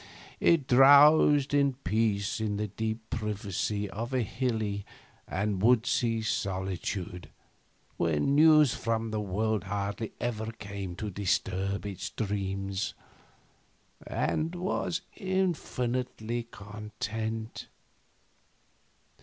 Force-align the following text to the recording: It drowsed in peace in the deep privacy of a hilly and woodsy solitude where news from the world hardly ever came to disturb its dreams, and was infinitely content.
It 0.39 0.65
drowsed 0.65 1.53
in 1.53 1.73
peace 1.73 2.39
in 2.41 2.57
the 2.57 2.65
deep 2.67 3.07
privacy 3.11 3.87
of 3.87 4.15
a 4.15 4.23
hilly 4.23 4.83
and 5.27 5.61
woodsy 5.61 6.23
solitude 6.23 7.29
where 7.97 8.19
news 8.19 8.73
from 8.73 9.11
the 9.11 9.19
world 9.21 9.65
hardly 9.65 10.13
ever 10.19 10.51
came 10.53 10.95
to 10.95 11.11
disturb 11.11 11.85
its 11.85 12.09
dreams, 12.09 12.95
and 14.07 14.55
was 14.55 15.01
infinitely 15.17 16.47
content. 16.49 17.67